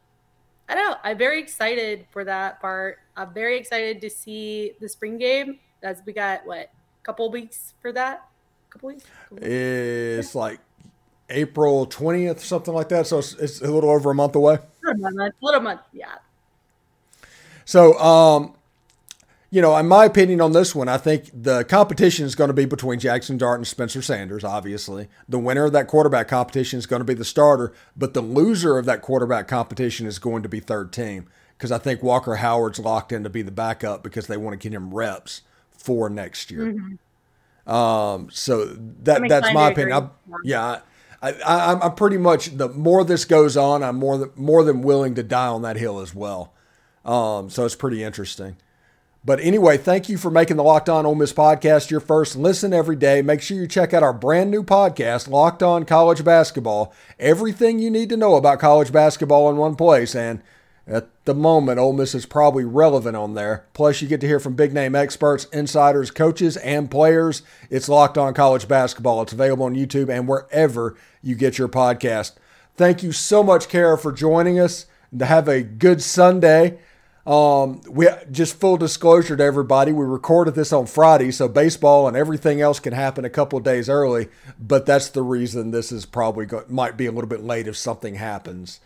I 0.73 0.75
don't 0.75 0.89
know. 0.89 0.97
I'm 1.03 1.19
very 1.19 1.39
excited 1.39 2.07
for 2.09 2.23
that 2.23 2.59
part. 2.59 2.97
I'm 3.15 3.31
very 3.31 3.59
excited 3.59 4.01
to 4.01 4.09
see 4.09 4.71
the 4.81 4.89
spring 4.89 5.19
game. 5.19 5.59
As 5.83 6.01
we 6.03 6.13
got 6.13 6.47
what 6.47 6.57
a 6.57 7.03
couple 7.03 7.29
weeks 7.29 7.75
for 7.79 7.91
that. 7.91 8.27
A 8.69 8.73
couple 8.73 8.87
weeks. 8.87 9.03
Couple 9.29 9.35
weeks? 9.35 9.47
It's 9.47 10.33
like 10.33 10.59
April 11.29 11.85
20th, 11.85 12.39
something 12.39 12.73
like 12.73 12.89
that. 12.89 13.05
So 13.05 13.19
it's, 13.19 13.33
it's 13.33 13.61
a 13.61 13.71
little 13.71 13.91
over 13.91 14.09
a 14.09 14.15
month 14.15 14.33
away. 14.33 14.57
A 14.89 14.97
month, 14.97 15.15
a 15.19 15.45
little 15.45 15.61
month, 15.61 15.81
yeah. 15.93 16.15
So, 17.65 17.93
um, 17.99 18.55
you 19.53 19.61
know, 19.61 19.77
in 19.77 19.87
my 19.87 20.05
opinion 20.05 20.41
on 20.41 20.51
this 20.51 20.73
one, 20.73 20.89
I 20.89 20.97
think 20.97 21.29
the 21.31 21.63
competition 21.63 22.25
is 22.25 22.33
going 22.33 22.47
to 22.47 22.55
be 22.55 22.65
between 22.65 22.99
Jaxson 22.99 23.37
Dart 23.37 23.59
and 23.59 23.67
Spencer 23.67 24.01
Sanders, 24.01 24.43
obviously. 24.43 25.09
The 25.29 25.37
winner 25.37 25.65
of 25.65 25.73
that 25.73 25.87
quarterback 25.87 26.27
competition 26.27 26.79
is 26.79 26.87
going 26.87 27.01
to 27.01 27.05
be 27.05 27.13
the 27.13 27.23
starter, 27.23 27.71
but 27.95 28.15
the 28.15 28.21
loser 28.21 28.79
of 28.79 28.85
that 28.85 29.03
quarterback 29.03 29.47
competition 29.47 30.07
is 30.07 30.17
going 30.17 30.41
to 30.41 30.49
be 30.49 30.59
third 30.59 30.91
team 30.91 31.27
because 31.55 31.71
I 31.71 31.77
think 31.77 32.01
Walker 32.01 32.37
Howard's 32.37 32.79
locked 32.79 33.11
in 33.11 33.23
to 33.25 33.29
be 33.29 33.43
the 33.43 33.51
backup 33.51 34.01
because 34.01 34.25
they 34.25 34.37
want 34.37 34.59
to 34.59 34.69
get 34.69 34.75
him 34.75 34.91
reps 34.91 35.43
for 35.69 36.09
next 36.09 36.49
year. 36.49 36.73
Mm-hmm. 36.73 37.71
Um, 37.71 38.29
so 38.31 38.65
that 38.65 39.21
that's 39.29 39.53
my 39.53 39.69
opinion. 39.69 39.93
I, 39.95 40.09
yeah, 40.43 40.79
I, 41.21 41.31
I, 41.45 41.79
I'm 41.79 41.93
pretty 41.93 42.17
much 42.17 42.57
the 42.57 42.69
more 42.69 43.03
this 43.03 43.23
goes 43.23 43.55
on, 43.55 43.83
I'm 43.83 43.97
more 43.97 44.17
than 44.17 44.31
more 44.35 44.63
than 44.63 44.81
willing 44.81 45.13
to 45.13 45.21
die 45.21 45.45
on 45.45 45.61
that 45.61 45.75
hill 45.75 45.99
as 45.99 46.15
well. 46.15 46.55
Um, 47.05 47.51
so 47.51 47.65
it's 47.65 47.75
pretty 47.75 48.03
interesting. 48.03 48.57
But 49.25 49.39
anyway, 49.39 49.77
thank 49.77 50.09
you 50.09 50.17
for 50.17 50.29
making 50.29 50.57
the 50.57 50.63
Locked 50.63 50.89
On 50.89 51.05
Ole 51.05 51.15
Miss 51.15 51.31
podcast 51.31 51.89
your 51.89 52.01
first 52.01 52.35
listen 52.35 52.73
every 52.73 52.97
day. 52.97 53.21
Make 53.21 53.41
sure 53.41 53.55
you 53.55 53.67
check 53.67 53.93
out 53.93 54.03
our 54.03 54.11
brand 54.11 54.51
new 54.51 54.63
podcast, 54.63 55.29
Locked 55.29 55.63
On 55.63 55.85
College 55.85 56.25
Basketball. 56.25 56.93
Everything 57.19 57.79
you 57.79 57.89
need 57.89 58.09
to 58.09 58.17
know 58.17 58.35
about 58.35 58.59
college 58.59 58.91
basketball 58.91 59.49
in 59.49 59.55
one 59.55 59.77
place. 59.77 60.13
And 60.13 60.43
at 60.85 61.07
the 61.23 61.33
moment, 61.33 61.79
Ole 61.79 61.93
Miss 61.93 62.13
is 62.13 62.25
probably 62.25 62.65
relevant 62.65 63.15
on 63.15 63.33
there. 63.33 63.65
Plus, 63.73 64.01
you 64.01 64.09
get 64.09 64.19
to 64.19 64.27
hear 64.27 64.41
from 64.41 64.55
big 64.55 64.73
name 64.73 64.93
experts, 64.93 65.45
insiders, 65.53 66.11
coaches, 66.11 66.57
and 66.57 66.91
players. 66.91 67.43
It's 67.69 67.87
Locked 67.87 68.17
On 68.17 68.33
College 68.33 68.67
Basketball. 68.67 69.21
It's 69.21 69.31
available 69.31 69.67
on 69.67 69.75
YouTube 69.75 70.09
and 70.09 70.27
wherever 70.27 70.97
you 71.21 71.35
get 71.35 71.57
your 71.57 71.69
podcast. 71.69 72.33
Thank 72.75 73.03
you 73.03 73.13
so 73.13 73.41
much, 73.41 73.69
Kara, 73.69 73.97
for 73.97 74.11
joining 74.11 74.59
us. 74.59 74.85
Have 75.17 75.47
a 75.47 75.61
good 75.61 76.01
Sunday. 76.01 76.79
Um, 77.25 77.81
we 77.89 78.09
just 78.31 78.59
full 78.59 78.75
disclosure 78.75 79.37
to 79.37 79.43
everybody, 79.43 79.93
we 79.93 80.05
recorded 80.05 80.55
this 80.55 80.73
on 80.73 80.87
Friday, 80.87 81.31
so 81.31 81.47
baseball 81.47 82.07
and 82.07 82.17
everything 82.17 82.59
else 82.59 82.81
can 82.81 82.91
happen 82.91 83.23
a 83.23 83.29
couple 83.29 83.57
of 83.57 83.63
days 83.63 83.87
early. 83.87 84.27
But 84.59 84.85
that's 84.85 85.07
the 85.07 85.21
reason 85.21 85.71
this 85.71 85.91
is 85.91 86.05
probably 86.05 86.45
go, 86.45 86.65
might 86.67 86.97
be 86.97 87.05
a 87.05 87.11
little 87.11 87.29
bit 87.29 87.41
late 87.41 87.67
if 87.67 87.77
something 87.77 88.15
happens. 88.15 88.81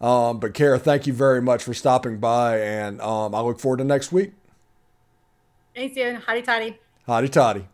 Um, 0.00 0.38
but 0.38 0.54
Kara, 0.54 0.78
thank 0.78 1.06
you 1.06 1.12
very 1.12 1.42
much 1.42 1.64
for 1.64 1.74
stopping 1.74 2.18
by, 2.18 2.60
and 2.60 3.00
um, 3.00 3.34
I 3.34 3.40
look 3.40 3.58
forward 3.58 3.78
to 3.78 3.84
next 3.84 4.12
week. 4.12 4.32
Thanks, 5.74 5.96
Ian. 5.96 6.20
Hotty 6.20 6.44
toddy. 6.44 6.78
Hotty 7.08 7.30
toddy. 7.30 7.66